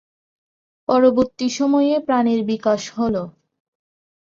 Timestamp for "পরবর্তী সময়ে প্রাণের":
0.89-2.39